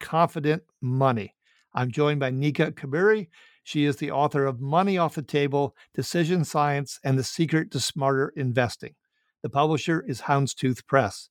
[0.00, 1.34] confident money.
[1.74, 3.28] I'm joined by Nika Kabiri.
[3.64, 7.80] She is the author of Money Off the Table, Decision Science, and the Secret to
[7.80, 8.94] Smarter Investing.
[9.42, 11.28] The publisher is Houndstooth Press.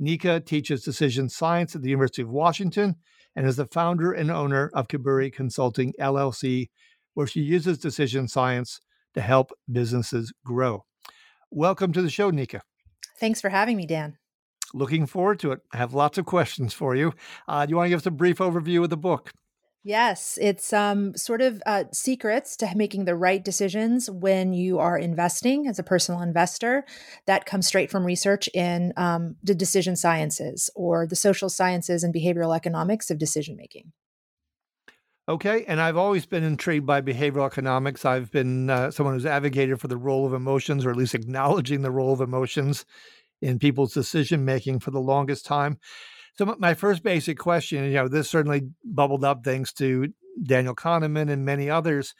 [0.00, 2.96] Nika teaches decision science at the University of Washington
[3.36, 6.68] and is the founder and owner of Kabiri Consulting LLC,
[7.14, 8.80] where she uses decision science
[9.14, 10.84] to help businesses grow.
[11.50, 12.62] Welcome to the show, Nika.
[13.20, 14.18] Thanks for having me, Dan.
[14.74, 15.60] Looking forward to it.
[15.72, 17.14] I have lots of questions for you.
[17.46, 19.30] Uh, do you want to give us a brief overview of the book?
[19.86, 24.98] Yes, it's um, sort of uh, secrets to making the right decisions when you are
[24.98, 26.84] investing as a personal investor.
[27.26, 32.14] That comes straight from research in um, the decision sciences or the social sciences and
[32.14, 33.92] behavioral economics of decision making.
[35.28, 38.04] Okay, and I've always been intrigued by behavioral economics.
[38.04, 41.82] I've been uh, someone who's advocated for the role of emotions, or at least acknowledging
[41.82, 42.86] the role of emotions
[43.44, 45.78] in people's decision making for the longest time.
[46.36, 50.12] So my first basic question, you know, this certainly bubbled up thanks to
[50.42, 52.14] Daniel Kahneman and many others,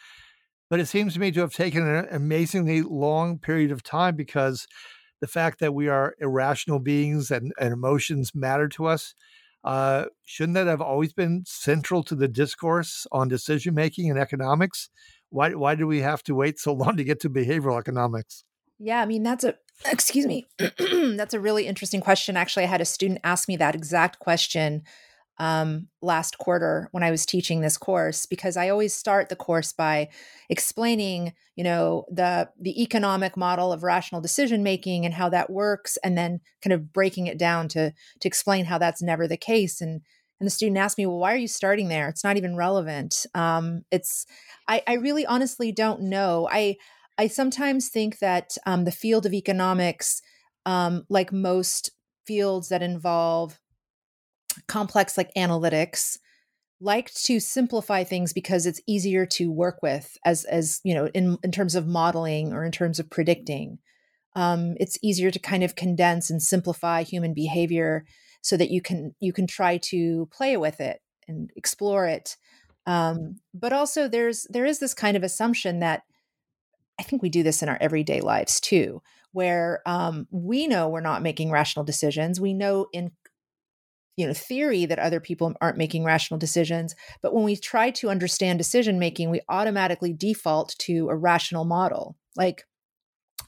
[0.71, 4.69] but it seems to me to have taken an amazingly long period of time because
[5.21, 9.15] the fact that we are irrational beings and, and emotions matter to us.
[9.65, 14.91] Uh, shouldn't that have always been central to the discourse on decision making and economics?
[15.31, 18.45] Why why do we have to wait so long to get to behavioral economics?
[18.79, 19.55] Yeah, I mean that's a
[19.87, 20.47] excuse me.
[20.79, 22.37] that's a really interesting question.
[22.37, 24.83] Actually, I had a student ask me that exact question
[25.39, 29.73] um, last quarter when I was teaching this course because I always start the course
[29.73, 30.09] by
[30.49, 35.99] explaining, you know, the the economic model of rational decision making and how that works,
[36.05, 39.81] and then kind of breaking it down to to explain how that's never the case.
[39.81, 40.03] And
[40.41, 42.09] and the student asked me, "Well, why are you starting there?
[42.09, 44.27] It's not even relevant." Um, it's
[44.69, 46.49] I, I really honestly don't know.
[46.51, 46.77] I
[47.19, 50.21] I sometimes think that um, the field of economics,
[50.67, 51.91] um, like most
[52.27, 53.61] fields that involve
[54.67, 56.19] complex like analytics,
[56.81, 61.39] like to simplify things because it's easier to work with as as you know in
[61.43, 63.79] in terms of modeling or in terms of predicting.
[64.37, 68.05] Um, it's easier to kind of condense and simplify human behavior
[68.43, 72.37] so that you can you can try to play with it and explore it.
[72.87, 76.03] Um, but also there's there is this kind of assumption that
[76.99, 81.00] I think we do this in our everyday lives too, where um, we know we're
[81.00, 82.41] not making rational decisions.
[82.41, 83.10] We know in
[84.16, 88.10] you know theory that other people aren't making rational decisions but when we try to
[88.10, 92.16] understand decision making we automatically default to a rational model.
[92.37, 92.65] Like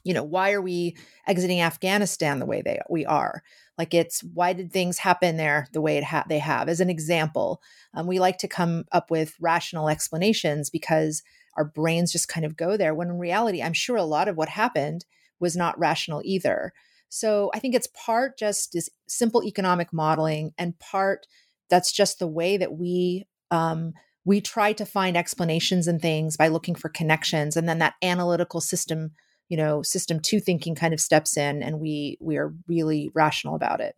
[0.03, 0.95] you know why are we
[1.27, 3.41] exiting afghanistan the way they we are?
[3.77, 6.67] Like it's why did things happen there the way it ha- they have?
[6.69, 7.61] As an example
[7.93, 11.23] um, we like to come up with rational explanations because
[11.57, 14.37] our brains just kind of go there when in reality i'm sure a lot of
[14.37, 15.05] what happened
[15.39, 16.73] was not rational either.
[17.09, 21.27] So i think it's part just this simple economic modeling and part
[21.69, 23.93] that's just the way that we um,
[24.25, 28.59] we try to find explanations and things by looking for connections and then that analytical
[28.59, 29.11] system
[29.47, 33.55] you know system two thinking kind of steps in and we we are really rational
[33.55, 33.95] about it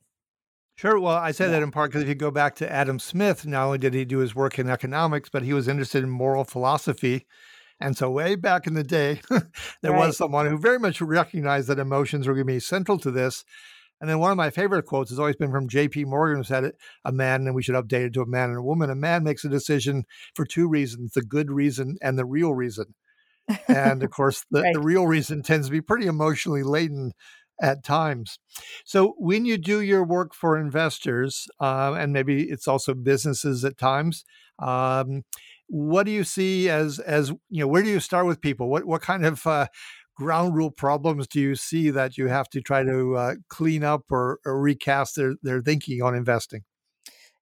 [0.80, 0.98] Sure.
[0.98, 1.52] Well, I say yeah.
[1.52, 4.06] that in part because if you go back to Adam Smith, not only did he
[4.06, 7.28] do his work in economics, but he was interested in moral philosophy.
[7.82, 10.08] And so, way back in the day, there right.
[10.08, 13.44] was someone who very much recognized that emotions were going to be central to this.
[14.00, 16.06] And then one of my favorite quotes has always been from J.P.
[16.06, 18.60] Morgan, who said, it, "A man, and we should update it to a man and
[18.60, 18.90] a woman.
[18.90, 22.96] A man makes a decision for two reasons: the good reason and the real reason."
[23.68, 24.74] and of course, the, Right.
[24.74, 27.12] the real reason tends to be pretty emotionally laden
[27.62, 28.40] at times.
[28.86, 33.78] So, when you do your work for investors, uh, and maybe it's also businesses at
[33.78, 34.24] times,
[34.60, 35.24] um,
[35.68, 37.68] what do you see as as you know?
[37.68, 38.70] Where do you start with people?
[38.70, 39.68] What what kind of uh,
[40.16, 44.04] ground rule problems do you see that you have to try to uh, clean up
[44.12, 46.64] or, or recast their their thinking on investing?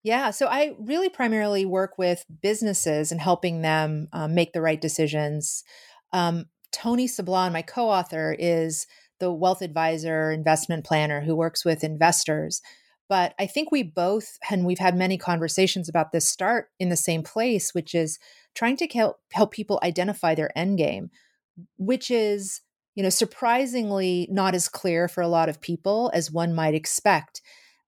[0.02, 4.80] Yeah, so I really primarily work with businesses and helping them um, make the right
[4.80, 5.64] decisions.
[6.12, 8.86] Um, Tony Sablon, my co author, is
[9.18, 12.60] the wealth advisor, investment planner who works with investors.
[13.08, 16.96] But I think we both, and we've had many conversations about this, start in the
[16.96, 18.18] same place, which is
[18.54, 21.10] trying to help, help people identify their end game,
[21.76, 22.62] which is,
[22.94, 27.42] you know, surprisingly not as clear for a lot of people as one might expect.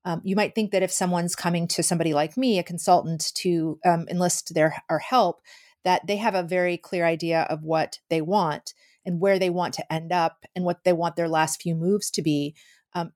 [0.04, 3.80] Um, you might think that if someone's coming to somebody like me, a consultant, to
[3.84, 5.40] um, enlist their our help,
[5.84, 8.72] that they have a very clear idea of what they want
[9.08, 12.10] and where they want to end up and what they want their last few moves
[12.10, 12.54] to be.
[12.94, 13.12] Um,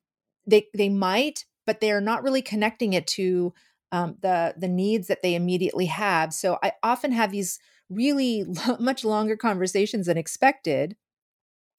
[0.47, 3.53] they they might, but they are not really connecting it to
[3.93, 6.33] um, the the needs that they immediately have.
[6.33, 7.61] So I often have these
[7.91, 8.47] really
[8.81, 10.97] much longer conversations than expected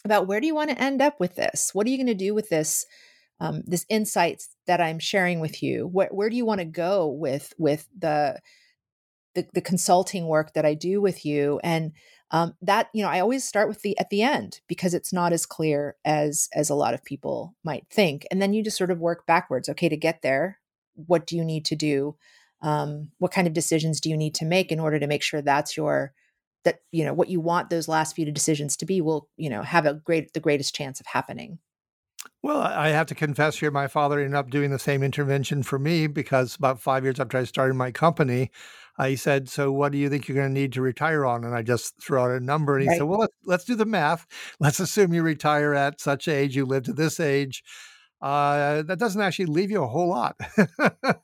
[0.05, 1.71] about where do you want to end up with this?
[1.73, 2.85] What are you going to do with this?
[3.39, 5.87] Um, this insights that I'm sharing with you.
[5.87, 8.39] Where, where do you want to go with with the,
[9.33, 11.59] the the consulting work that I do with you?
[11.63, 11.93] And
[12.33, 15.31] um, that you know, I always start with the at the end because it's not
[15.33, 18.25] as clear as as a lot of people might think.
[18.31, 19.69] And then you just sort of work backwards.
[19.69, 20.59] Okay, to get there,
[20.95, 22.17] what do you need to do?
[22.61, 25.41] Um, what kind of decisions do you need to make in order to make sure
[25.41, 26.13] that's your
[26.63, 29.61] that you know what you want those last few decisions to be will you know
[29.61, 31.59] have a great the greatest chance of happening
[32.41, 35.79] Well, I have to confess here, my father ended up doing the same intervention for
[35.79, 38.51] me because about five years after I started my company,
[38.97, 41.43] uh, he said, "So, what do you think you're going to need to retire on?"
[41.43, 43.75] And I just threw out a number, and he right said, "Well, let's let's do
[43.75, 44.25] the math.
[44.59, 47.63] Let's assume you retire at such age, you live to this age.
[48.21, 50.37] Uh, that doesn't actually leave you a whole lot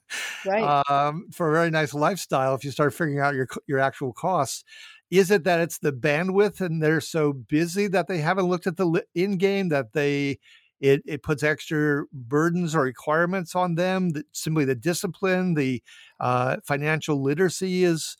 [0.46, 4.12] right um, for a very nice lifestyle if you start figuring out your your actual
[4.12, 4.64] costs."
[5.10, 8.76] Is it that it's the bandwidth and they're so busy that they haven't looked at
[8.76, 10.38] the in game that they
[10.80, 15.82] it, it puts extra burdens or requirements on them that simply the discipline the
[16.18, 18.16] uh, financial literacy is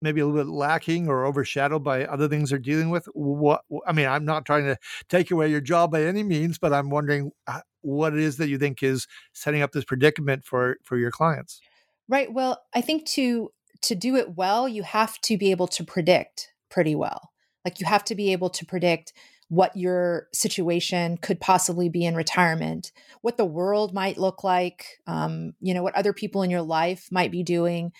[0.00, 3.06] maybe a little bit lacking or overshadowed by other things they're dealing with.
[3.14, 4.76] What i mean i'm not trying to
[5.08, 8.48] take away your job by any means but i'm wondering uh, what it is that
[8.48, 11.60] you think is setting up this predicament for for your clients?
[12.08, 13.50] Right well i think to
[13.82, 17.30] to do it well you have to be able to predict pretty well.
[17.64, 19.12] Like you have to be able to predict
[19.52, 22.90] what your situation could possibly be in retirement
[23.20, 27.08] what the world might look like um, you know what other people in your life
[27.12, 27.92] might be doing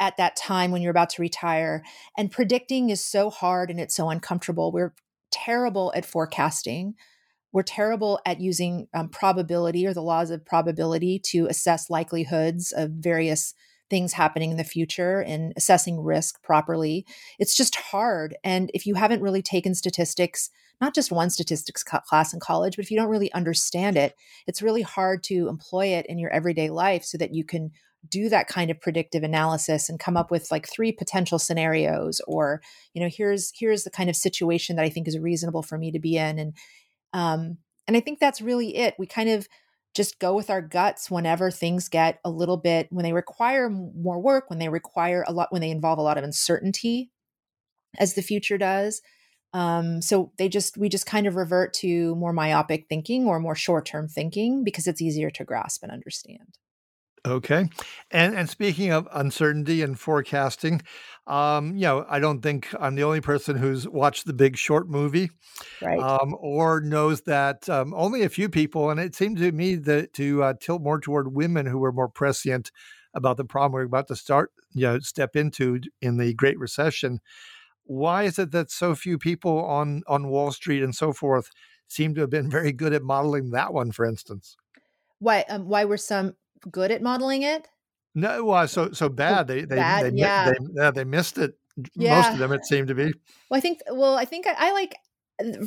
[0.00, 1.84] at that time when you're about to retire
[2.18, 4.94] and predicting is so hard and it's so uncomfortable we're
[5.30, 6.92] terrible at forecasting
[7.52, 12.90] we're terrible at using um, probability or the laws of probability to assess likelihoods of
[12.90, 13.54] various
[13.88, 17.06] things happening in the future and assessing risk properly.
[17.38, 18.36] It's just hard.
[18.42, 20.50] And if you haven't really taken statistics,
[20.80, 24.14] not just one statistics class in college, but if you don't really understand it,
[24.46, 27.70] it's really hard to employ it in your everyday life so that you can
[28.08, 32.60] do that kind of predictive analysis and come up with like three potential scenarios or
[32.94, 35.90] you know here's here's the kind of situation that i think is reasonable for me
[35.90, 36.52] to be in and
[37.12, 37.56] um,
[37.86, 38.94] and I think that's really it.
[38.98, 39.48] We kind of
[39.94, 44.20] just go with our guts whenever things get a little bit, when they require more
[44.20, 47.10] work, when they require a lot, when they involve a lot of uncertainty,
[47.98, 49.00] as the future does.
[49.56, 53.54] Um, so they just, we just kind of revert to more myopic thinking or more
[53.54, 56.58] short term thinking because it's easier to grasp and understand.
[57.26, 57.68] Okay.
[58.12, 60.82] And and speaking of uncertainty and forecasting,
[61.26, 64.88] um, you know, I don't think I'm the only person who's watched the Big Short
[64.88, 65.30] movie,
[65.82, 65.98] Right.
[65.98, 70.12] um, or knows that um, only a few people, and it seemed to me that
[70.14, 72.70] to uh, tilt more toward women who were more prescient
[73.12, 77.20] about the problem we're about to start, you know, step into in the Great Recession.
[77.86, 81.50] Why is it that so few people on on Wall Street and so forth
[81.88, 84.56] seem to have been very good at modeling that one, for instance?
[85.18, 86.34] Why, um, why were some
[86.70, 87.68] good at modeling it?
[88.14, 89.46] No, well, so so bad.
[89.46, 90.12] They they they bad.
[90.14, 90.50] mi- Yeah.
[90.50, 91.58] they yeah, they missed it.
[91.94, 93.12] Most of them, it seemed to be.
[93.50, 93.80] Well, I think.
[93.90, 94.96] Well, I think I, I like.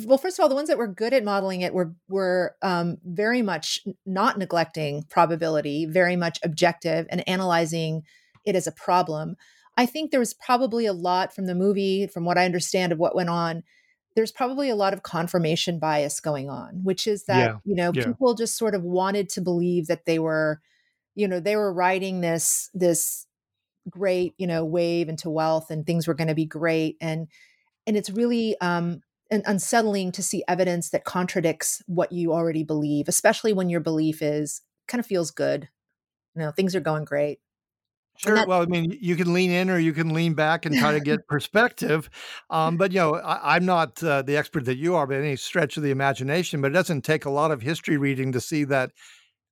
[0.04, 2.98] Well, first of all, the ones that were good at modeling it were were um,
[3.04, 8.02] very much not neglecting probability, very much objective and analyzing
[8.44, 9.36] it as a problem.
[9.76, 12.98] I think there was probably a lot from the movie, from what I understand of
[12.98, 13.62] what went on.
[14.16, 17.92] There's probably a lot of confirmation bias going on, which is that Yeah, you know
[17.92, 18.04] yeah.
[18.04, 20.60] people just sort of wanted to believe that they were,
[21.14, 23.26] you know, they were riding this this
[23.88, 27.28] great you know wave into wealth and things were going to be great and
[27.86, 33.52] and it's really um, unsettling to see evidence that contradicts what you already believe, especially
[33.52, 35.68] when your belief is kind of feels good.
[36.34, 37.40] You know, things are going great.
[38.20, 38.34] Sure.
[38.34, 40.92] That, well, I mean, you can lean in or you can lean back and try
[40.92, 42.10] to get perspective.
[42.50, 45.36] Um, but, you know, I, am not uh, the expert that you are by any
[45.36, 48.64] stretch of the imagination, but it doesn't take a lot of history reading to see
[48.64, 48.90] that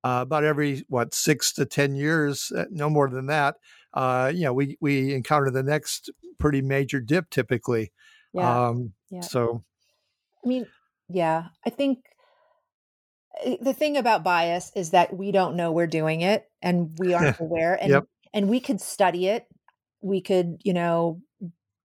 [0.05, 3.55] uh, about every, what, six to 10 years, uh, no more than that,
[3.95, 7.91] uh, you know, we, we encounter the next pretty major dip typically.
[8.35, 8.67] Yeah.
[8.67, 9.21] Um, yeah.
[9.21, 9.65] So,
[10.45, 10.67] I mean,
[11.09, 12.01] yeah, I think
[13.43, 17.15] eh, the thing about bias is that we don't know we're doing it and we
[17.15, 17.75] aren't aware.
[17.75, 18.05] And yep
[18.39, 19.47] and we could study it.
[20.01, 21.21] We could you know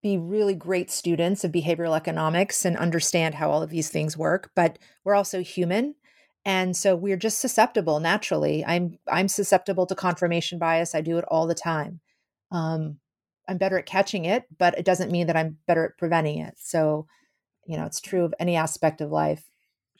[0.02, 4.50] be really great students of behavioral economics and understand how all of these things work
[4.56, 5.94] but we're also human
[6.44, 8.64] and so we're just susceptible naturally.
[8.66, 10.94] I'm i'm susceptible to confirmation bias.
[10.94, 12.00] I do it all the time.
[12.50, 12.99] Um,
[13.49, 16.54] i'm better at catching it but it doesn't mean that i'm better at preventing it.
[16.59, 17.06] So
[17.66, 19.44] you know it's true of any aspect of life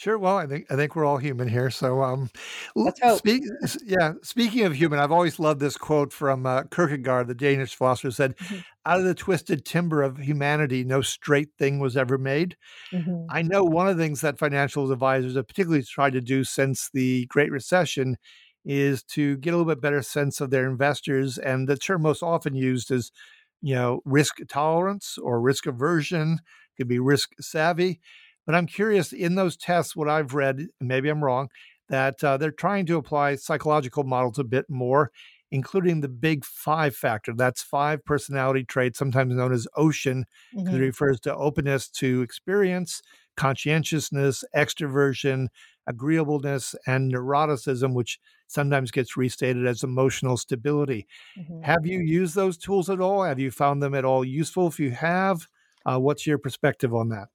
[0.02, 0.18] Sure.
[0.18, 1.71] Well, I think I think we're all human here.
[1.71, 2.28] So, um,
[2.75, 3.18] Let's hope.
[3.18, 3.44] Speak,
[3.85, 4.14] yeah.
[4.25, 8.37] Speaking of human, I've always loved this quote from uh, Kierkegaard, the Danish philosopher, said,
[8.37, 8.59] mm-hmm.
[8.85, 12.56] "Out of the twisted timber of humanity, no straight thing was ever made."
[12.92, 13.26] Mm-hmm.
[13.30, 16.90] I know one of the things that financial advisors have particularly tried to do since
[16.92, 18.16] the Great Recession
[18.64, 22.25] is to get a little bit better sense of their investors, and the term most
[22.25, 23.12] often used is,
[23.61, 26.40] you know, risk tolerance or risk aversion.
[26.42, 28.00] It could be risk savvy
[28.46, 31.49] but I'm curious in those tests, what I've read, maybe I'm wrong,
[31.88, 35.11] that uh, they're trying to apply psychological models a bit more,
[35.50, 37.34] including the big five factor.
[37.34, 40.76] That's five personality traits, sometimes known as OCEAN, because mm-hmm.
[40.76, 43.02] it refers to openness to experience,
[43.37, 45.49] conscientiousness, extroversion,
[45.87, 51.06] agreeableness, and neuroticism, which sometimes gets restated as emotional stability.
[51.38, 51.62] Mm-hmm.
[51.62, 53.22] Have you used those tools at all?
[53.25, 54.66] Have you found them at all useful?
[54.66, 55.46] If you have,
[55.84, 57.28] uh, what's your perspective on that?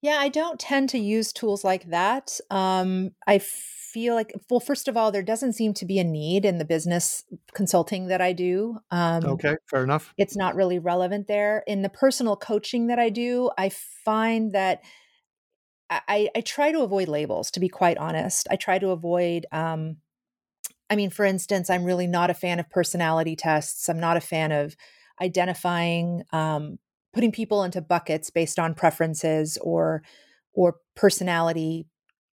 [0.00, 2.38] Yeah, I don't tend to use tools like that.
[2.50, 6.44] Um, I feel like, well, first of all, there doesn't seem to be a need
[6.44, 8.78] in the business consulting that I do.
[8.90, 10.14] Um, okay, fair enough.
[10.16, 11.64] It's not really relevant there.
[11.66, 13.70] In the personal coaching that I do, I
[14.04, 14.82] find that
[15.90, 18.46] I, I try to avoid labels, to be quite honest.
[18.50, 19.96] I try to avoid, um,
[20.90, 23.88] I mean, for instance, I'm really not a fan of personality tests.
[23.88, 24.76] I'm not a fan of
[25.20, 26.78] identifying um,
[27.12, 30.02] putting people into buckets based on preferences or
[30.52, 31.86] or personality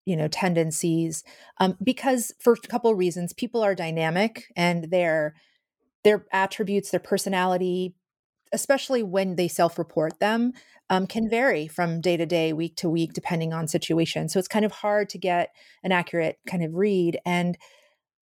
[0.06, 1.24] you know tendencies
[1.60, 5.36] um, because for a couple of reasons people are dynamic and their
[6.04, 7.96] their attributes their personality
[8.54, 10.54] especially when they self-report them
[10.90, 14.30] um, can vary from day to day week to week depending on situation.
[14.30, 15.50] So it's kind of hard to get
[15.84, 17.58] an accurate kind of read and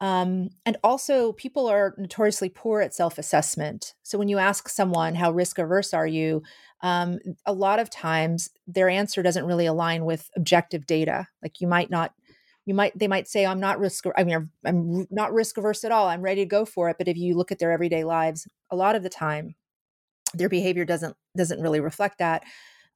[0.04, 3.94] um, and also, people are notoriously poor at self assessment.
[4.04, 6.44] So, when you ask someone, How risk averse are you?
[6.82, 11.30] Um, a lot of times their answer doesn't really align with objective data.
[11.42, 12.12] Like, you might not,
[12.66, 15.94] you might, they might say, I'm not risk, I mean, I'm not risk averse at
[15.94, 16.10] all.
[16.10, 16.98] I'm ready to go for it.
[16.98, 19.56] But if you look at their everyday lives, a lot of the time,
[20.34, 22.44] their behavior doesn't doesn't really reflect that.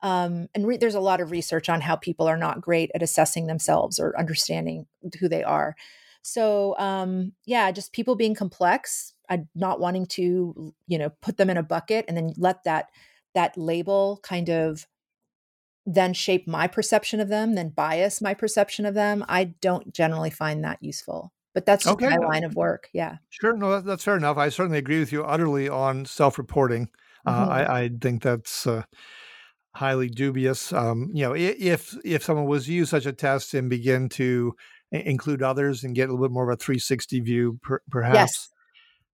[0.03, 3.01] Um, and re- there's a lot of research on how people are not great at
[3.01, 4.87] assessing themselves or understanding
[5.21, 5.73] who they are.
[6.21, 11.50] So um, yeah, just people being complex, I not wanting to, you know, put them
[11.50, 12.89] in a bucket and then let that
[13.36, 14.88] that label kind of
[15.86, 19.24] then shape my perception of them, then bias my perception of them.
[19.29, 21.31] I don't generally find that useful.
[21.53, 22.09] But that's okay.
[22.09, 22.89] my line of work.
[22.93, 23.17] Yeah.
[23.29, 23.55] Sure.
[23.57, 24.38] No, that's fair enough.
[24.38, 26.89] I certainly agree with you utterly on self reporting.
[27.25, 27.51] Uh, mm-hmm.
[27.51, 28.83] Uh, I, I, think that's uh,
[29.74, 30.71] highly dubious.
[30.71, 34.55] Um, you know, if if someone was to use such a test and begin to
[34.91, 38.15] include others and get a little bit more of a 360 view, per, perhaps.
[38.15, 38.50] Yes.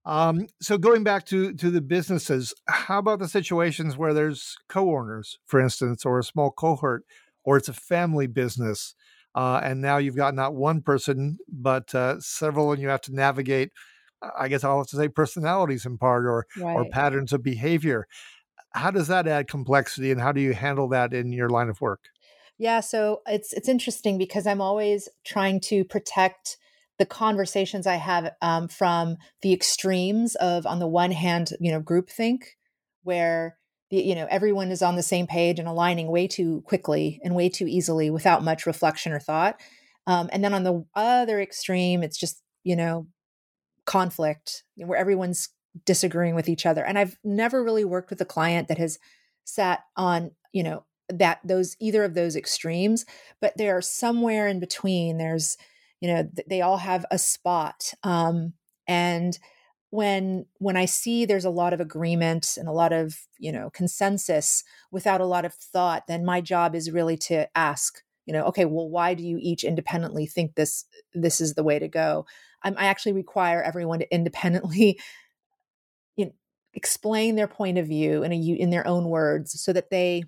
[0.05, 5.37] Um, so going back to to the businesses, how about the situations where there's co-owners,
[5.45, 7.03] for instance, or a small cohort,
[7.43, 8.95] or it's a family business,
[9.35, 13.13] uh, and now you've got not one person but uh, several, and you have to
[13.13, 13.71] navigate.
[14.37, 16.73] I guess I'll have to say personalities in part, or right.
[16.73, 18.07] or patterns of behavior.
[18.71, 21.81] How does that add complexity, and how do you handle that in your line of
[21.81, 22.01] work?
[22.59, 26.57] Yeah, so it's it's interesting because I'm always trying to protect
[26.97, 31.81] the conversations I have um, from the extremes of, on the one hand, you know,
[31.81, 32.43] groupthink,
[33.03, 33.57] where
[33.89, 37.33] the, you know everyone is on the same page and aligning way too quickly and
[37.33, 39.59] way too easily without much reflection or thought,
[40.05, 43.07] um, and then on the other extreme, it's just you know
[43.85, 45.49] conflict where everyone's
[45.85, 46.83] disagreeing with each other.
[46.85, 48.99] And I've never really worked with a client that has
[49.45, 53.05] sat on you know that those either of those extremes
[53.41, 55.17] but they are somewhere in between.
[55.17, 55.57] There's
[56.01, 58.53] you know they all have a spot um,
[58.87, 59.37] and
[59.91, 63.71] when when i see there's a lot of agreement and a lot of you know
[63.71, 68.43] consensus without a lot of thought then my job is really to ask you know
[68.43, 72.25] okay well why do you each independently think this this is the way to go?
[72.61, 74.99] I'm, i actually require everyone to independently
[76.15, 76.31] you know,
[76.75, 80.23] explain their point of view in a in their own words so that they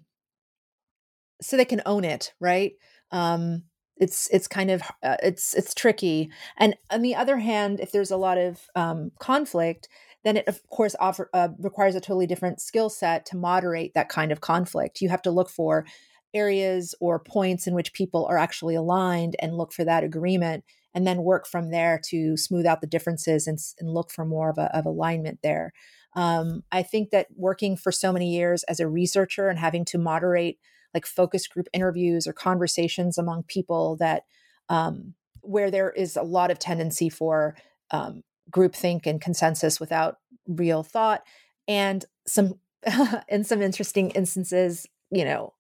[1.42, 2.74] so they can own it right?
[3.12, 3.64] Um
[3.98, 6.32] it's it's kind of uh, it's it's tricky.
[6.58, 9.88] And on the other hand if there's a lot of um, conflict
[10.24, 14.10] then it of course offer, uh, requires a totally different skill set to moderate that
[14.10, 15.02] kind of conflict.
[15.02, 15.86] You have to look for
[16.34, 21.06] areas or points in which people are actually aligned and look for that agreement and
[21.08, 24.58] then work from there to smooth out the differences and, and look for more of,
[24.58, 25.74] a, of alignment there.
[26.14, 29.98] Um, i think that working for so many years as a researcher and having to
[29.98, 30.60] moderate
[30.94, 34.24] like focus group interviews or conversations among people that
[34.70, 37.56] um, where there is a lot of tendency for
[37.92, 40.18] um, groupthink and consensus without
[40.48, 41.24] real thought
[41.68, 42.60] and some
[43.30, 45.54] in some interesting instances you know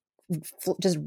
[0.79, 0.97] just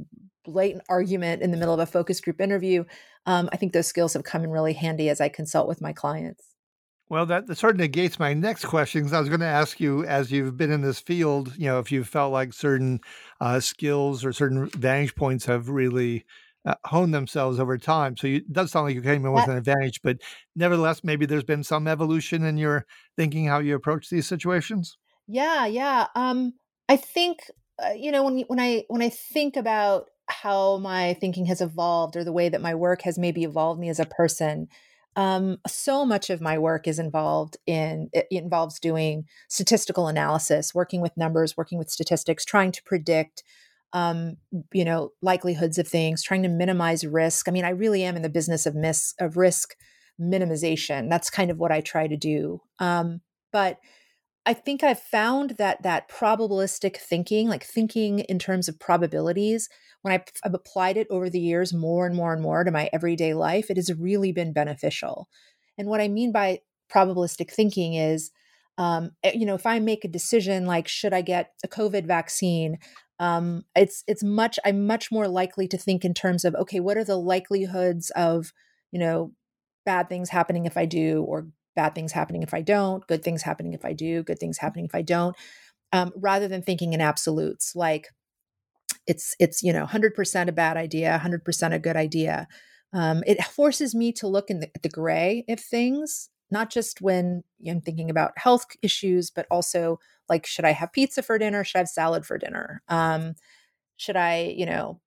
[0.45, 2.85] blatant argument in the middle of a focus group interview
[3.27, 5.93] um, i think those skills have come in really handy as i consult with my
[5.93, 6.54] clients
[7.15, 9.79] well, that, that sort of negates my next question because I was going to ask
[9.79, 13.01] you, as you've been in this field, you know, if you felt like certain
[13.41, 16.25] uh, skills or certain vantage points have really
[16.67, 18.17] uh, honed themselves over time.
[18.17, 20.17] So you, it does sound like you came in with an advantage, but
[20.57, 22.85] nevertheless, maybe there's been some evolution in your
[23.17, 24.99] thinking how you approach these situations.
[25.29, 26.09] Yeah, yeah.
[26.17, 26.55] Um,
[26.89, 27.39] I think
[27.81, 32.17] uh, you know when when I when I think about how my thinking has evolved
[32.17, 34.67] or the way that my work has maybe evolved me as a person
[35.17, 41.01] um, so much of my work is involved in it involves doing statistical analysis working
[41.01, 43.43] with numbers working with statistics trying to predict
[43.93, 44.37] um,
[44.73, 47.49] you know likelihoods of things trying to minimize risk.
[47.49, 49.75] I mean i really am in the business of miss of risk
[50.21, 51.09] minimization.
[51.09, 52.61] That's kind of what i try to do.
[52.79, 53.21] Um,
[53.53, 53.79] but
[54.47, 59.69] I think I've found that that probabilistic thinking, like thinking in terms of probabilities,
[60.03, 62.91] when I've, I've, applied it over the years more and more and more to my
[62.93, 65.29] everyday life, it has really been beneficial.
[65.79, 66.61] And what I mean by
[66.93, 68.31] probabilistic thinking is,
[68.77, 72.07] um, eh, you know, if I make a decision like should I get a COVID
[72.07, 72.79] vaccine,
[73.19, 76.97] um, it's it's much I'm much more likely to think in terms of okay, what
[76.97, 78.53] are the likelihoods of
[78.91, 79.33] you know
[79.87, 83.43] bad things happening if I do, or bad things happening if I don't, good things
[83.43, 85.37] happening if I do, good things happening if I don't,
[85.93, 88.09] um, rather than thinking in absolutes like
[89.07, 92.49] it's it's you know 100% a bad idea, 100% a good idea.
[92.93, 97.43] Um, it forces me to look in the, the gray of things, not just when
[97.69, 101.65] I'm thinking about health issues, but also like should I have pizza for dinner?
[101.65, 102.83] Should I have salad for dinner?
[102.89, 103.35] Um,
[103.97, 105.01] should I, you know,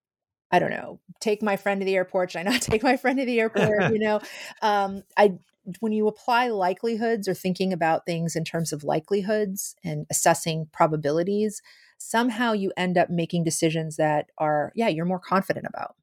[0.52, 2.32] I don't know, take my friend to the airport?
[2.32, 3.92] Should I not take my friend to the airport?
[3.94, 4.22] you know,
[4.62, 5.38] um, I
[5.80, 11.62] when you apply likelihoods or thinking about things in terms of likelihoods and assessing probabilities,
[11.98, 15.96] somehow you end up making decisions that are, yeah, you're more confident about.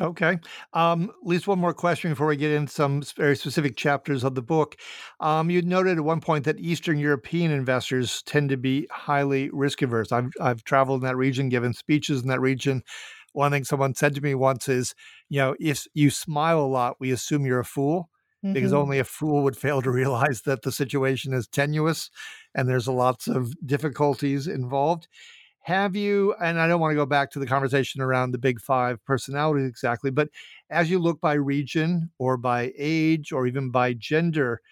[0.00, 0.38] Okay.
[0.74, 4.36] Um, at least one more question before we get into some very specific chapters of
[4.36, 4.76] the book.
[5.18, 9.82] Um, you noted at one point that Eastern European investors tend to be highly risk
[9.82, 10.12] averse.
[10.12, 12.84] I've, I've traveled in that region, given speeches in that region.
[13.32, 14.94] One thing someone said to me once is,
[15.28, 18.10] you know, if you smile a lot, we assume you're a fool
[18.44, 18.52] mm-hmm.
[18.52, 22.10] because only a fool would fail to realize that the situation is tenuous
[22.54, 25.08] and there's lots of difficulties involved.
[25.62, 28.58] Have you, and I don't want to go back to the conversation around the big
[28.60, 30.30] five personalities exactly, but
[30.70, 34.62] as you look by region or by age or even by gender,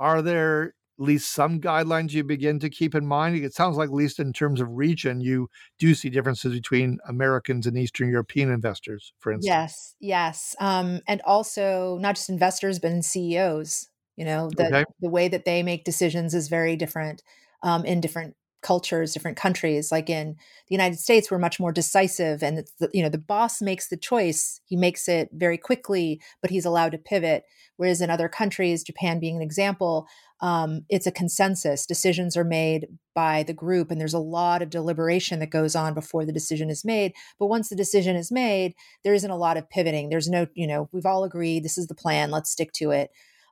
[0.00, 3.36] are there least some guidelines you begin to keep in mind?
[3.36, 7.66] It sounds like, at least in terms of region, you do see differences between Americans
[7.66, 9.46] and Eastern European investors, for instance.
[9.46, 10.56] Yes, yes.
[10.60, 13.88] Um, and also, not just investors, but in CEOs.
[14.16, 14.84] You know, the, okay.
[15.00, 17.22] the way that they make decisions is very different
[17.62, 20.30] um, in different cultures different countries like in
[20.68, 23.96] the united states we're much more decisive and the, you know the boss makes the
[23.96, 27.44] choice he makes it very quickly but he's allowed to pivot
[27.76, 30.08] whereas in other countries japan being an example
[30.40, 31.86] um, it's a consensus.
[31.86, 35.94] Decisions are made by the group, and there's a lot of deliberation that goes on
[35.94, 37.12] before the decision is made.
[37.38, 40.08] But once the decision is made, there isn't a lot of pivoting.
[40.08, 42.30] There's no, you know, we've all agreed this is the plan.
[42.30, 43.10] Let's stick to it.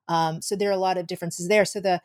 [0.08, 1.64] Um, so there are a lot of differences there.
[1.64, 2.00] So the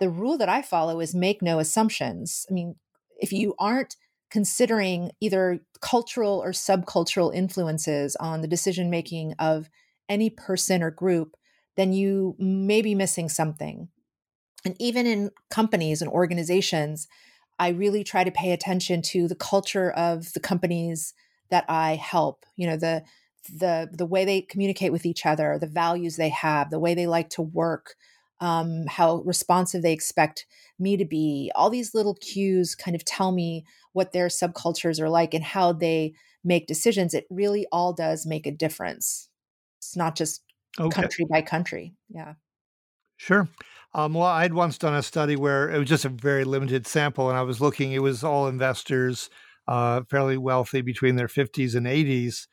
[0.00, 2.46] the rule that I follow is make no assumptions.
[2.50, 2.76] I mean,
[3.18, 3.96] if you aren't
[4.30, 9.70] considering either cultural or subcultural influences on the decision making of
[10.08, 11.36] any person or group,
[11.76, 13.88] then you may be missing something.
[14.64, 17.06] And even in companies and organizations,
[17.58, 21.14] I really try to pay attention to the culture of the companies
[21.50, 22.44] that I help.
[22.56, 23.04] You know, the
[23.48, 27.06] the the way they communicate with each other, the values they have, the way they
[27.06, 27.94] like to work,
[28.44, 30.44] um, how responsive they expect
[30.78, 31.50] me to be.
[31.54, 35.72] All these little cues kind of tell me what their subcultures are like and how
[35.72, 36.12] they
[36.44, 37.14] make decisions.
[37.14, 39.30] It really all does make a difference.
[39.78, 40.42] It's not just
[40.78, 41.00] okay.
[41.00, 41.94] country by country.
[42.10, 42.34] Yeah.
[43.16, 43.48] Sure.
[43.94, 47.30] Um, well, I'd once done a study where it was just a very limited sample,
[47.30, 49.30] and I was looking, it was all investors,
[49.68, 52.46] uh, fairly wealthy between their 50s and 80s.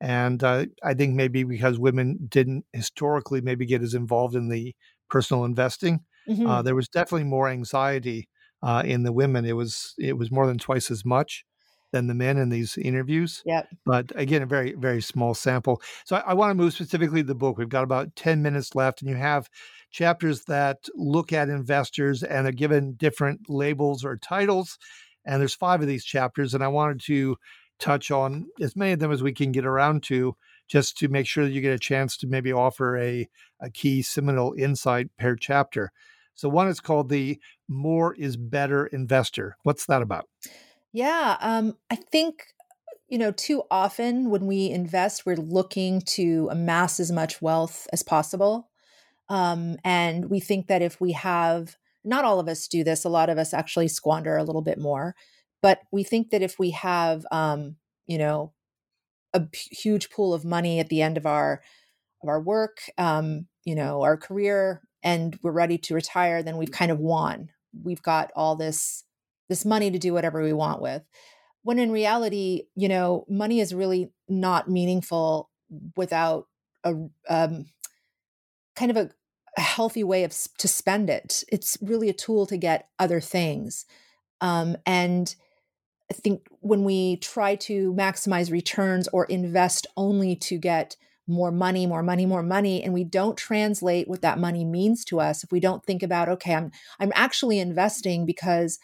[0.00, 4.74] And uh, I think maybe because women didn't historically maybe get as involved in the
[5.08, 6.46] personal investing, uh, mm-hmm.
[6.46, 8.28] uh, there was definitely more anxiety
[8.62, 9.44] uh, in the women.
[9.44, 11.44] It was it was more than twice as much
[11.92, 13.42] than the men in these interviews.
[13.46, 13.62] Yeah.
[13.86, 15.80] But again, a very, very small sample.
[16.04, 17.56] So I, I want to move specifically to the book.
[17.56, 19.48] We've got about 10 minutes left, and you have
[19.90, 24.78] chapters that look at investors and are given different labels or titles.
[25.24, 27.36] And there's five of these chapters, and I wanted to
[27.78, 30.34] touch on as many of them as we can get around to
[30.68, 33.28] just to make sure that you get a chance to maybe offer a,
[33.60, 35.90] a key seminal insight per chapter.
[36.34, 39.56] So one is called the More is Better Investor.
[39.64, 40.26] What's that about?
[40.92, 42.46] Yeah, um, I think
[43.08, 48.02] you know too often when we invest, we're looking to amass as much wealth as
[48.02, 48.70] possible,
[49.28, 53.04] um, and we think that if we have, not all of us do this.
[53.04, 55.14] A lot of us actually squander a little bit more,
[55.60, 57.76] but we think that if we have, um,
[58.06, 58.52] you know,
[59.34, 61.62] a p- huge pool of money at the end of our
[62.22, 66.72] of our work, um, you know, our career, and we're ready to retire, then we've
[66.72, 67.50] kind of won.
[67.84, 69.04] We've got all this
[69.48, 71.02] this money to do whatever we want with.
[71.62, 75.50] When in reality, you know, money is really not meaningful
[75.96, 76.46] without
[76.84, 76.94] a
[77.28, 77.66] um,
[78.76, 79.10] kind of a,
[79.56, 81.42] a, healthy way of to spend it.
[81.50, 83.84] It's really a tool to get other things.
[84.40, 85.34] Um, and
[86.10, 91.86] I think when we try to maximize returns or invest only to get more money,
[91.86, 95.52] more money, more money, and we don't translate what that money means to us, if
[95.52, 98.78] we don't think about, okay, I'm I'm actually investing because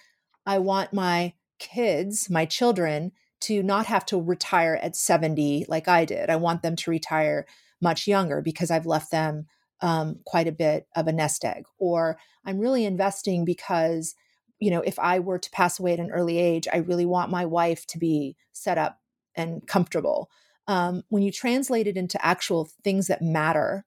[0.45, 6.05] I want my kids, my children, to not have to retire at 70 like I
[6.05, 6.31] did.
[6.31, 7.47] I want them to retire
[7.81, 9.47] much younger because I've left them
[9.81, 11.65] um, quite a bit of a nest egg.
[11.79, 14.15] Or I'm really investing because,
[14.61, 17.31] you know, if I were to pass away at an early age, I really want
[17.31, 19.01] my wife to be set up
[19.35, 20.31] and comfortable.
[20.67, 23.85] Um, when you translate it into actual things that matter,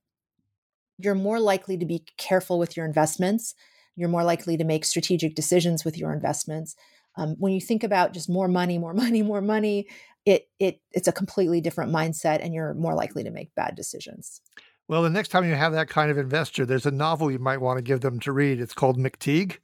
[1.00, 3.56] you're more likely to be careful with your investments
[3.98, 6.76] you're more likely to make strategic decisions with your investments.
[7.18, 9.88] Um, when you think about just more money, more money, more money,
[10.26, 14.42] it it it's a completely different mindset, and you're more likely to make bad decisions.
[14.88, 17.60] Well, the next time you have that kind of investor, there's a novel you might
[17.60, 18.62] want to give them to read.
[18.62, 19.58] It's called McTeague.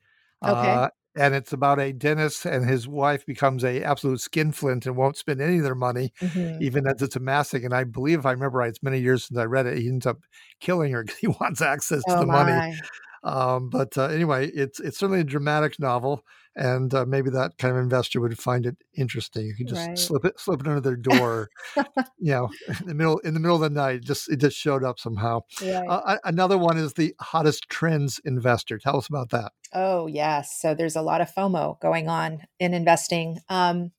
[0.43, 0.69] Okay.
[0.69, 5.17] Uh, and it's about a dentist and his wife becomes a absolute skinflint and won't
[5.17, 6.61] spend any of their money, mm-hmm.
[6.61, 7.65] even as it's amassing.
[7.65, 9.77] And I believe, if I remember right, it's many years since I read it.
[9.77, 10.19] He ends up
[10.59, 12.43] killing her because he wants access to oh the my.
[12.43, 12.77] money.
[13.23, 17.75] Um, but uh, anyway, it's it's certainly a dramatic novel, and uh, maybe that kind
[17.75, 19.45] of investor would find it interesting.
[19.45, 19.97] You can just right.
[19.97, 23.55] slip it slip it under their door, you know, in the middle in the middle
[23.55, 24.01] of the night.
[24.01, 25.41] Just it just showed up somehow.
[25.61, 25.85] Right.
[25.87, 28.77] Uh, another one is the hottest trends investor.
[28.77, 29.51] Tell us about that.
[29.73, 33.39] Oh yes, so there's a lot of FOMO going on in investing.
[33.49, 33.91] Um,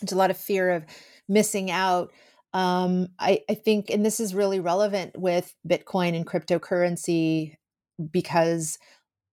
[0.00, 0.84] there's a lot of fear of
[1.28, 2.10] missing out.
[2.54, 7.54] Um, I, I think, and this is really relevant with Bitcoin and cryptocurrency
[8.10, 8.78] because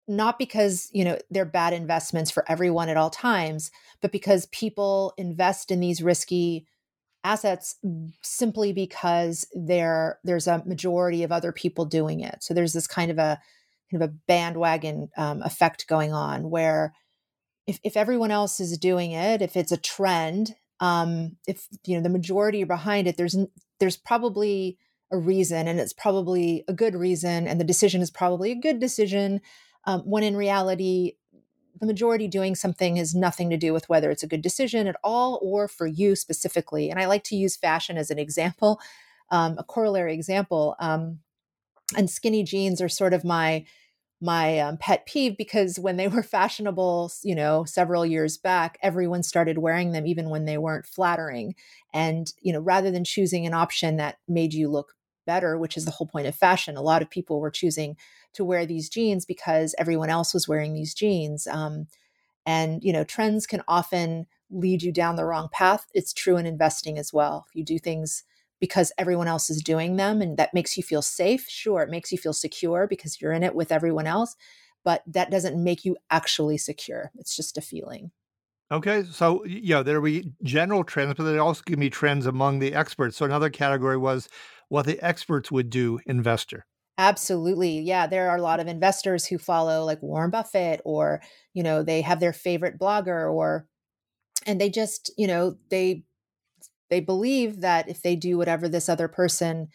[0.08, 5.14] not because you know they're bad investments for everyone at all times but because people
[5.18, 6.66] invest in these risky
[7.28, 7.76] assets
[8.22, 12.38] simply because there there's a majority of other people doing it.
[12.42, 13.40] So there's this kind of a
[13.92, 16.94] kind of a bandwagon um, effect going on where
[17.66, 22.04] if, if everyone else is doing it if it's a trend um, if you know
[22.04, 23.38] the majority are behind it there's
[23.80, 24.78] there's probably
[25.12, 28.80] a reason and it's probably a good reason and the decision is probably a good
[28.80, 29.42] decision
[29.88, 31.14] um, when in reality
[31.80, 34.96] the majority doing something has nothing to do with whether it's a good decision at
[35.04, 38.80] all or for you specifically and i like to use fashion as an example
[39.32, 41.20] um, a corollary example um,
[41.96, 43.66] and skinny jeans are sort of my
[44.20, 49.24] my um, pet peeve because when they were fashionable, you know, several years back, everyone
[49.24, 51.56] started wearing them even when they weren't flattering.
[51.94, 54.94] And, you know, rather than choosing an option that made you look
[55.28, 56.76] better, which is the whole point of fashion.
[56.76, 57.96] A lot of people were choosing
[58.34, 61.46] to wear these jeans because everyone else was wearing these jeans.
[61.46, 61.86] Um,
[62.48, 65.86] and you know, trends can often lead you down the wrong path.
[65.94, 67.46] It's true in investing as well.
[67.48, 68.24] If you do things
[68.60, 72.12] because everyone else is doing them and that makes you feel safe, sure, it makes
[72.12, 74.36] you feel secure because you're in it with everyone else,
[74.84, 77.12] but that doesn't make you actually secure.
[77.20, 78.12] It's just a feeling.
[78.70, 82.60] Okay, so yeah, there will be general trends, but there also can be trends among
[82.60, 83.16] the experts.
[83.16, 84.28] So another category was
[84.70, 86.66] what the experts would do investor.
[86.98, 87.80] Absolutely.
[87.80, 91.22] Yeah, there are a lot of investors who follow like Warren Buffett or,
[91.54, 93.68] you know, they have their favorite blogger or
[94.46, 96.04] and they just, you know, they
[96.90, 99.68] they believe that if they do whatever this other person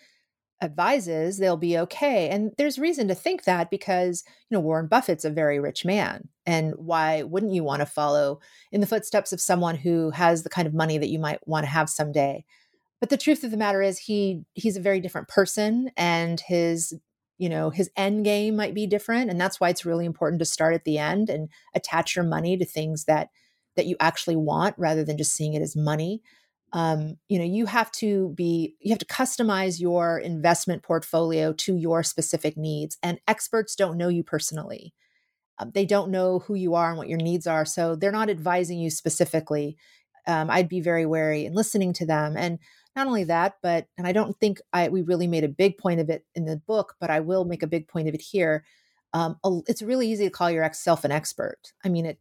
[0.63, 2.29] advises, they'll be okay.
[2.29, 6.29] And there's reason to think that because, you know, Warren Buffett's a very rich man.
[6.47, 10.51] And why wouldn't you want to follow in the footsteps of someone who has the
[10.51, 12.45] kind of money that you might want to have someday?
[13.03, 16.95] But the truth of the matter is he he's a very different person and his
[17.37, 20.45] you know his end game might be different and that's why it's really important to
[20.45, 23.31] start at the end and attach your money to things that
[23.75, 26.23] that you actually want rather than just seeing it as money.
[26.73, 31.75] Um, you know you have to be you have to customize your investment portfolio to
[31.75, 34.95] your specific needs and experts don't know you personally.
[35.59, 38.31] Um, they don't know who you are and what your needs are so they're not
[38.31, 39.77] advising you specifically.
[40.25, 42.61] Um, i'd be very wary in listening to them and
[42.97, 46.01] not only that but and i don't think i we really made a big point
[46.01, 48.65] of it in the book but i will make a big point of it here
[49.15, 52.19] um, it's really easy to call yourself an expert i mean it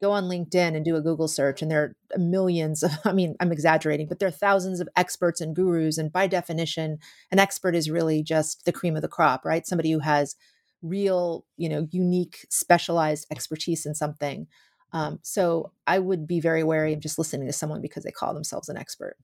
[0.00, 3.36] go on LinkedIn and do a Google search, and there are millions of, I mean,
[3.40, 5.98] I'm exaggerating, but there are thousands of experts and gurus.
[5.98, 6.98] And by definition,
[7.30, 9.66] an expert is really just the cream of the crop, right?
[9.66, 10.36] Somebody who has
[10.82, 14.46] real, you know, unique, specialized expertise in something.
[14.92, 18.34] Um, so I would be very wary of just listening to someone because they call
[18.34, 19.16] themselves an expert.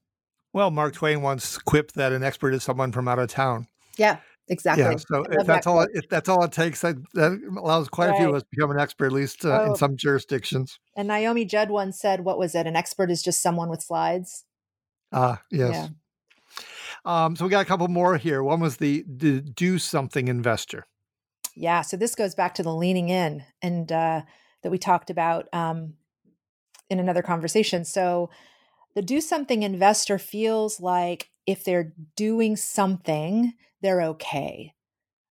[0.56, 3.66] Well, Mark Twain once quipped that an expert is someone from out of town.
[3.98, 4.84] Yeah, exactly.
[4.84, 8.06] Yeah, so if that's that all, if that's all it takes, that, that allows quite
[8.06, 8.14] right.
[8.14, 9.66] a few of us to become an expert, at least uh, oh.
[9.66, 10.78] in some jurisdictions.
[10.96, 12.66] And Naomi Judd once said, "What was it?
[12.66, 14.46] An expert is just someone with slides."
[15.12, 15.90] Ah, yes.
[17.04, 17.24] Yeah.
[17.24, 18.42] Um, so we got a couple more here.
[18.42, 20.86] One was the, the do something investor.
[21.54, 21.82] Yeah.
[21.82, 24.22] So this goes back to the leaning in and uh,
[24.62, 25.96] that we talked about um,
[26.88, 27.84] in another conversation.
[27.84, 28.30] So
[28.96, 34.72] the do something investor feels like if they're doing something, they're okay.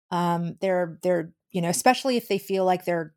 [0.10, 3.14] Um, they're they're you know, especially if they feel like they're,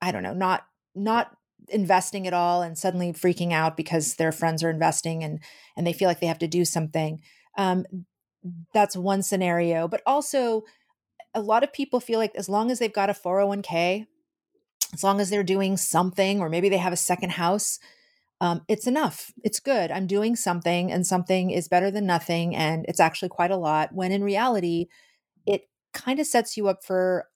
[0.00, 1.32] I don't know, not not
[1.68, 5.40] investing at all and suddenly freaking out because their friends are investing and
[5.76, 7.20] and they feel like they have to do something.
[7.58, 7.84] Um,
[8.72, 10.62] that's one scenario, but also
[11.34, 14.06] a lot of people feel like as long as they've got a 401k,
[14.94, 17.80] as long as they're doing something, or maybe they have a second house,
[18.40, 19.32] um, it's enough.
[19.42, 19.90] It's good.
[19.90, 22.54] I'm doing something, and something is better than nothing.
[22.54, 23.90] And it's actually quite a lot.
[23.92, 24.86] When in reality,
[25.46, 27.26] it kind of sets you up for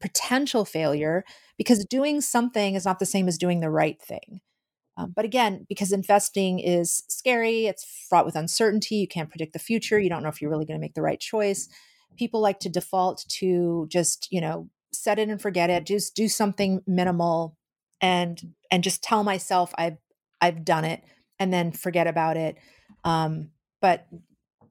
[0.00, 1.24] potential failure
[1.58, 4.40] because doing something is not the same as doing the right thing.
[4.96, 8.96] Um, but again, because investing is scary, it's fraught with uncertainty.
[8.96, 9.98] You can't predict the future.
[9.98, 11.68] You don't know if you're really going to make the right choice.
[12.16, 15.84] People like to default to just, you know, set it and forget it.
[15.84, 17.56] Just do something minimal
[18.00, 19.96] and and just tell myself I've
[20.44, 21.02] I've done it
[21.38, 22.56] and then forget about it.
[23.02, 24.06] Um, but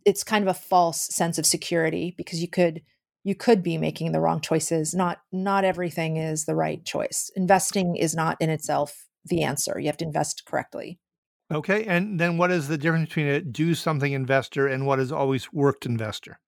[0.05, 2.81] it's kind of a false sense of security because you could
[3.25, 4.93] you could be making the wrong choices.
[4.93, 7.31] Not not everything is the right choice.
[7.35, 9.79] Investing is not in itself the answer.
[9.79, 10.99] You have to invest correctly.
[11.51, 15.11] Okay, and then what is the difference between a do something investor and what is
[15.11, 16.39] always worked investor?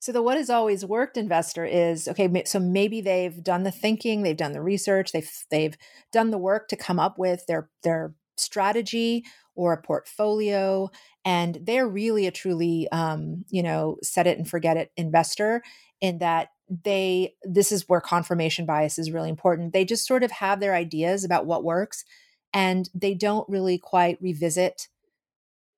[0.00, 2.44] So the what has always worked investor is okay.
[2.46, 5.76] So maybe they've done the thinking, they've done the research, they've they've
[6.12, 9.24] done the work to come up with their their strategy
[9.54, 10.90] or a portfolio
[11.24, 15.62] and they're really a truly um, you know set it and forget it investor
[16.00, 16.48] in that
[16.84, 19.72] they this is where confirmation bias is really important.
[19.72, 22.04] They just sort of have their ideas about what works
[22.54, 24.88] and they don't really quite revisit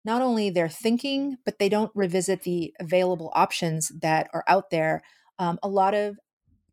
[0.04, 5.02] not only their thinking but they don't revisit the available options that are out there.
[5.38, 6.18] Um, a lot of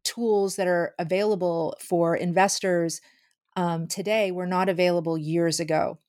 [0.04, 3.02] tools that are available for investors
[3.60, 6.00] um, today were not available years ago.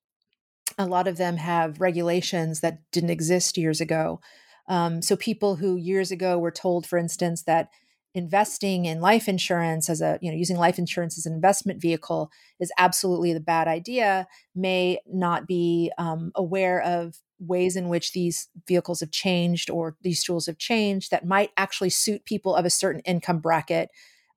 [0.79, 4.21] A lot of them have regulations that didn't exist years ago.
[4.69, 7.71] Um, so people who years ago were told, for instance, that
[8.15, 12.29] investing in life insurance as a you know using life insurance as an investment vehicle
[12.59, 18.49] is absolutely the bad idea may not be um, aware of ways in which these
[18.67, 22.71] vehicles have changed or these tools have changed that might actually suit people of a
[22.71, 23.91] certain income bracket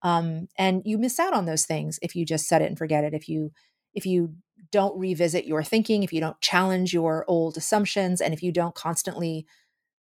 [0.04, 3.04] um, and you miss out on those things if you just set it and forget
[3.04, 3.52] it if you
[3.94, 4.36] if you
[4.72, 8.76] don't revisit your thinking if you don't challenge your old assumptions and if you don't
[8.76, 9.46] constantly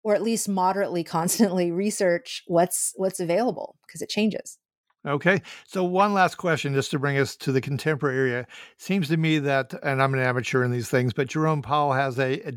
[0.04, 4.58] or at least moderately constantly research what's what's available because it changes
[5.06, 5.40] Okay.
[5.66, 8.46] So one last question just to bring us to the contemporary area.
[8.78, 12.18] Seems to me that and I'm an amateur in these things, but Jerome Powell has
[12.18, 12.52] a, a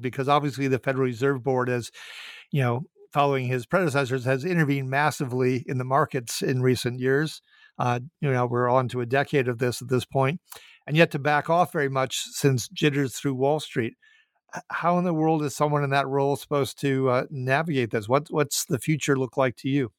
[0.00, 1.90] because obviously the Federal Reserve Board is,
[2.52, 7.42] you know, following his predecessors, has intervened massively in the markets in recent years.
[7.78, 10.40] Uh, you know, we're on to a decade of this at this point,
[10.86, 13.94] and yet to back off very much since jitters through Wall Street.
[14.70, 18.08] how in the world is someone in that role supposed to uh, navigate this?
[18.08, 19.92] What what's the future look like to you?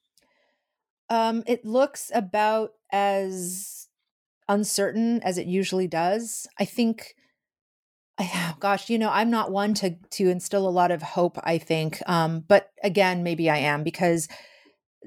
[1.10, 3.88] Um, it looks about as
[4.48, 6.48] uncertain as it usually does.
[6.60, 7.16] I think.
[8.60, 11.38] Gosh, you know, I'm not one to to instill a lot of hope.
[11.44, 14.28] I think, um, but again, maybe I am because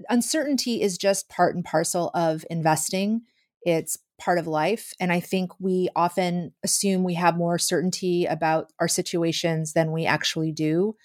[0.09, 3.23] uncertainty is just part and parcel of investing.
[3.63, 4.93] It's part of life.
[5.01, 10.07] And I think we often assume we have more certainty about our situations than we
[10.07, 10.97] actually do,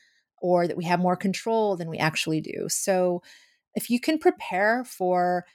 [0.41, 2.67] or that we have more control than we actually do.
[2.69, 3.21] So
[3.75, 5.45] if you can prepare for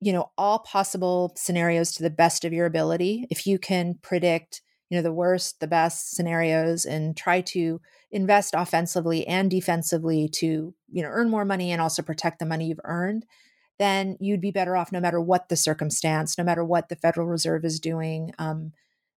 [0.00, 4.60] you know all possible scenarios to the best of your ability if you can predict
[4.90, 10.74] you know the worst the best scenarios and try to invest offensively and defensively to
[10.92, 13.26] you know earn more money and also protect the money you've earned
[13.78, 17.26] then you'd be better off no matter what the circumstance, no matter what the Federal
[17.26, 18.32] Reserve is doing.
[18.38, 18.72] Um,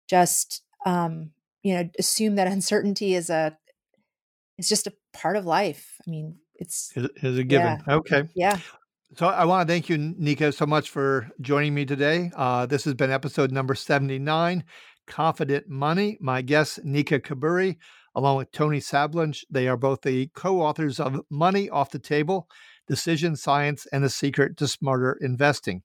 [0.08, 1.32] just um,
[1.64, 3.58] you know, assume that uncertainty is a
[4.58, 5.96] it's just a part of life.
[6.06, 7.82] I mean, it's is, a given.
[7.88, 7.96] Yeah.
[7.96, 8.24] Okay.
[8.36, 8.58] Yeah.
[9.16, 12.30] So I want to thank you, Nika, so much for joining me today.
[12.36, 14.66] Uh, this has been episode number 79,
[15.08, 16.18] Confident Money.
[16.22, 17.78] My guest, Nika Kabiri,
[18.14, 19.44] along with Tony Sablich.
[19.50, 22.48] They are both the co-authors of Money Off the Table,
[22.88, 25.82] Decision Science, and the Secret to Smarter Investing.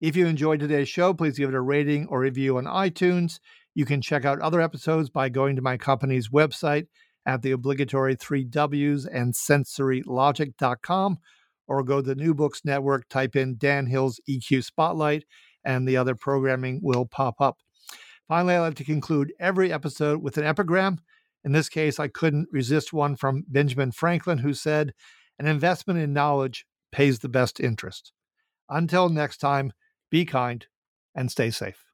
[0.00, 3.38] If you enjoyed today's show, please give it a rating or review on iTunes.
[3.74, 6.86] You can check out other episodes by going to my company's website
[7.26, 11.18] at the obligatory three W's and sensorylogic.com
[11.66, 15.24] or go to the New Books Network, type in Dan Hill's EQ Spotlight,
[15.64, 17.56] and the other programming will pop up.
[18.28, 20.98] Finally, I like to conclude every episode with an epigram.
[21.44, 24.94] In this case, I couldn't resist one from Benjamin Franklin, who said,
[25.38, 28.12] an investment in knowledge pays the best interest.
[28.68, 29.72] Until next time,
[30.10, 30.66] be kind
[31.14, 31.84] and stay safe.